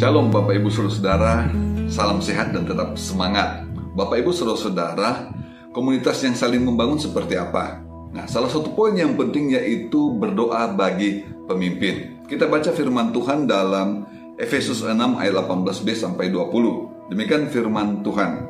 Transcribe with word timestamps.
Shalom 0.00 0.32
Bapak 0.32 0.56
Ibu 0.56 0.72
Saudara, 0.72 1.44
salam 1.92 2.24
sehat 2.24 2.56
dan 2.56 2.64
tetap 2.64 2.96
semangat. 2.96 3.68
Bapak 3.92 4.24
Ibu 4.24 4.32
Saudara, 4.32 5.28
komunitas 5.76 6.24
yang 6.24 6.32
saling 6.32 6.64
membangun 6.64 6.96
seperti 6.96 7.36
apa? 7.36 7.84
Nah, 8.08 8.24
salah 8.24 8.48
satu 8.48 8.72
poin 8.72 8.96
yang 8.96 9.12
penting 9.12 9.52
yaitu 9.52 10.16
berdoa 10.16 10.72
bagi 10.72 11.28
pemimpin. 11.44 12.24
Kita 12.24 12.48
baca 12.48 12.72
firman 12.72 13.12
Tuhan 13.12 13.44
dalam 13.44 14.08
Efesus 14.40 14.80
6 14.80 15.20
ayat 15.20 15.36
18b 15.36 15.92
sampai 15.92 16.32
20. 16.32 17.12
Demikian 17.12 17.52
firman 17.52 18.00
Tuhan. 18.00 18.48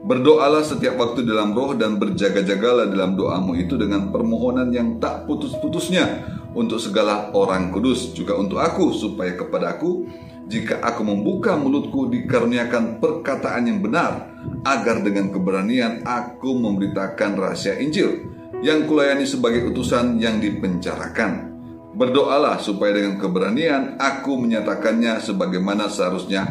Berdoalah 0.00 0.64
setiap 0.64 0.96
waktu 0.96 1.28
dalam 1.28 1.52
roh 1.52 1.76
dan 1.76 2.00
berjaga-jagalah 2.00 2.88
dalam 2.88 3.20
doamu 3.20 3.52
itu 3.52 3.76
dengan 3.76 4.08
permohonan 4.08 4.72
yang 4.72 4.96
tak 4.96 5.28
putus-putusnya 5.28 6.24
untuk 6.56 6.80
segala 6.80 7.28
orang 7.36 7.68
kudus, 7.68 8.16
juga 8.16 8.32
untuk 8.40 8.64
aku, 8.64 8.96
supaya 8.96 9.36
kepadaku 9.36 10.08
jika 10.48 10.80
aku 10.80 11.04
membuka 11.04 11.52
mulutku 11.58 12.08
dikaruniakan 12.08 12.96
perkataan 12.96 13.68
yang 13.68 13.84
benar, 13.84 14.32
agar 14.64 15.04
dengan 15.04 15.28
keberanian 15.28 16.00
aku 16.06 16.56
memberitakan 16.56 17.36
rahasia 17.36 17.76
Injil 17.76 18.32
yang 18.64 18.88
kulayani 18.88 19.28
sebagai 19.28 19.68
utusan 19.68 20.16
yang 20.16 20.40
dipenjarakan. 20.40 21.52
Berdoalah 21.96 22.60
supaya 22.60 22.96
dengan 22.96 23.16
keberanian 23.20 24.00
aku 24.00 24.36
menyatakannya 24.36 25.20
sebagaimana 25.20 25.88
seharusnya 25.88 26.44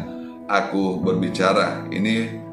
aku 0.46 1.02
berbicara. 1.02 1.86
Ini 1.90 2.46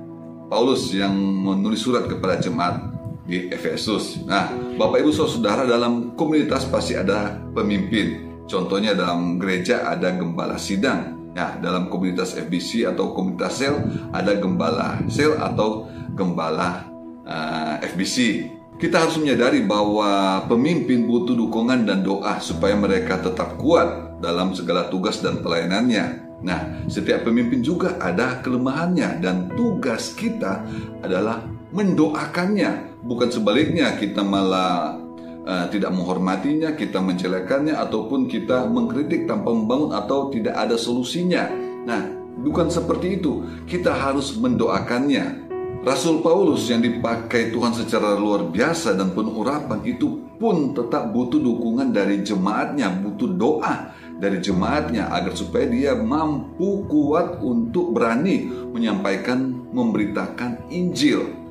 Paulus 0.47 0.93
yang 0.93 1.13
menulis 1.17 1.81
surat 1.81 2.05
kepada 2.05 2.37
jemaat 2.37 2.92
di 3.23 3.47
Efesus. 3.47 4.23
Nah, 4.27 4.51
Bapak 4.75 4.99
Ibu 4.99 5.11
Saudara 5.15 5.63
dalam 5.63 6.15
komunitas 6.19 6.67
pasti 6.67 6.95
ada 6.95 7.39
pemimpin. 7.55 8.35
Contohnya 8.43 8.91
dalam 8.91 9.39
gereja 9.39 9.87
ada 9.87 10.11
gembala 10.11 10.59
sidang, 10.59 11.23
Ya, 11.33 11.57
dalam 11.57 11.89
komunitas 11.89 12.37
FBC 12.37 12.85
atau 12.85 13.09
komunitas 13.09 13.57
sel 13.57 13.73
ada 14.13 14.37
gembala 14.37 15.01
sel 15.09 15.33
atau 15.33 15.89
gembala 16.13 16.85
uh, 17.25 17.81
eh, 17.81 17.89
FBC. 17.89 18.45
Kita 18.77 19.01
harus 19.01 19.17
menyadari 19.17 19.65
bahwa 19.65 20.45
pemimpin 20.45 21.09
butuh 21.09 21.33
dukungan 21.33 21.89
dan 21.89 22.05
doa 22.05 22.37
supaya 22.37 22.77
mereka 22.77 23.17
tetap 23.17 23.57
kuat 23.57 24.12
dalam 24.23 24.55
segala 24.55 24.87
tugas 24.87 25.19
dan 25.19 25.43
pelayanannya. 25.43 26.23
Nah, 26.43 26.87
setiap 26.87 27.27
pemimpin 27.27 27.59
juga 27.59 27.99
ada 27.99 28.39
kelemahannya 28.39 29.19
dan 29.19 29.51
tugas 29.55 30.15
kita 30.15 30.63
adalah 31.03 31.43
mendoakannya, 31.71 33.03
bukan 33.03 33.31
sebaliknya 33.31 33.95
kita 33.95 34.23
malah 34.23 34.99
uh, 35.47 35.65
tidak 35.71 35.95
menghormatinya, 35.95 36.75
kita 36.75 36.99
menjelekannya, 36.99 37.75
ataupun 37.75 38.27
kita 38.27 38.67
mengkritik 38.67 39.23
tanpa 39.27 39.55
membangun 39.55 39.95
atau 39.95 40.27
tidak 40.31 40.55
ada 40.55 40.75
solusinya. 40.75 41.47
Nah, 41.87 42.01
bukan 42.43 42.67
seperti 42.67 43.23
itu. 43.23 43.47
Kita 43.63 43.95
harus 43.95 44.35
mendoakannya. 44.35 45.43
Rasul 45.83 46.23
Paulus 46.23 46.71
yang 46.71 46.79
dipakai 46.79 47.51
Tuhan 47.51 47.75
secara 47.75 48.15
luar 48.15 48.47
biasa 48.47 48.95
dan 48.95 49.11
penuh 49.11 49.35
urapan 49.43 49.83
itu 49.83 50.31
pun 50.39 50.71
tetap 50.71 51.11
butuh 51.11 51.43
dukungan 51.43 51.91
dari 51.91 52.23
jemaatnya, 52.23 52.87
butuh 53.03 53.27
doa 53.35 53.91
dari 54.23 54.39
jemaatnya 54.39 55.11
agar 55.11 55.35
supaya 55.35 55.67
dia 55.67 55.91
mampu 55.99 56.87
kuat 56.87 57.43
untuk 57.43 57.91
berani 57.91 58.47
menyampaikan, 58.71 59.67
memberitakan 59.75 60.71
Injil 60.71 61.43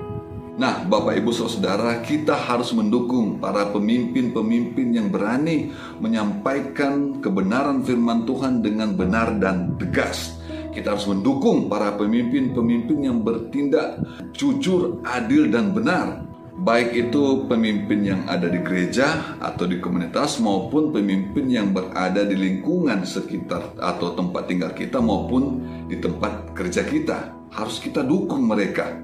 Nah, 0.53 0.85
Bapak 0.85 1.17
Ibu 1.17 1.33
Saudara, 1.33 2.05
kita 2.05 2.37
harus 2.37 2.77
mendukung 2.77 3.41
para 3.41 3.73
pemimpin-pemimpin 3.73 4.93
yang 4.93 5.09
berani 5.09 5.73
menyampaikan 5.97 7.25
kebenaran 7.25 7.81
firman 7.81 8.29
Tuhan 8.29 8.61
dengan 8.61 8.93
benar 8.93 9.41
dan 9.41 9.81
tegas. 9.81 10.37
Kita 10.77 10.93
harus 10.93 11.09
mendukung 11.09 11.73
para 11.73 11.97
pemimpin-pemimpin 11.97 13.01
yang 13.01 13.25
bertindak 13.25 14.05
jujur, 14.37 15.01
adil, 15.09 15.49
dan 15.49 15.73
benar. 15.73 16.21
Baik 16.53 17.09
itu 17.09 17.49
pemimpin 17.49 18.05
yang 18.05 18.23
ada 18.29 18.45
di 18.45 18.61
gereja 18.61 19.39
atau 19.41 19.65
di 19.65 19.81
komunitas 19.81 20.37
maupun 20.37 20.93
pemimpin 20.93 21.49
yang 21.49 21.73
berada 21.73 22.29
di 22.29 22.37
lingkungan 22.37 23.09
sekitar 23.09 23.73
atau 23.81 24.13
tempat 24.13 24.53
tinggal 24.53 24.77
kita 24.77 25.01
maupun 25.01 25.65
di 25.89 25.97
tempat 25.97 26.53
kerja 26.53 26.85
kita. 26.85 27.33
Harus 27.53 27.81
kita 27.81 28.05
dukung 28.05 28.45
mereka 28.45 29.03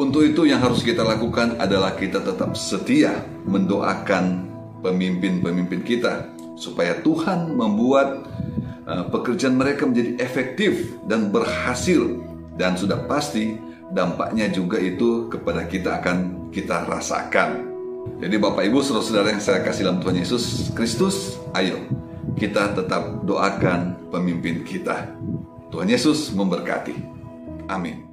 untuk 0.00 0.24
itu 0.24 0.48
yang 0.48 0.64
harus 0.64 0.80
kita 0.80 1.04
lakukan 1.04 1.60
adalah 1.60 1.92
kita 1.92 2.24
tetap 2.24 2.56
setia 2.56 3.20
mendoakan 3.44 4.48
pemimpin-pemimpin 4.80 5.84
kita 5.84 6.24
supaya 6.56 6.96
Tuhan 7.04 7.52
membuat 7.52 8.24
uh, 8.88 9.04
pekerjaan 9.12 9.60
mereka 9.60 9.84
menjadi 9.84 10.16
efektif 10.24 10.96
dan 11.04 11.28
berhasil 11.28 12.16
dan 12.56 12.80
sudah 12.80 13.04
pasti 13.04 13.60
dampaknya 13.90 14.50
juga 14.50 14.78
itu 14.78 15.26
kepada 15.30 15.66
kita 15.66 16.02
akan 16.02 16.48
kita 16.54 16.86
rasakan. 16.86 17.70
Jadi 18.18 18.36
Bapak 18.40 18.64
Ibu 18.64 18.80
saudara-saudara 18.80 19.36
yang 19.36 19.42
saya 19.44 19.60
kasih 19.60 19.86
dalam 19.86 20.00
Tuhan 20.00 20.18
Yesus 20.18 20.72
Kristus, 20.72 21.36
ayo 21.52 21.78
kita 22.34 22.72
tetap 22.72 23.22
doakan 23.26 24.08
pemimpin 24.08 24.64
kita. 24.64 25.14
Tuhan 25.70 25.86
Yesus 25.86 26.32
memberkati. 26.34 26.96
Amin. 27.70 28.09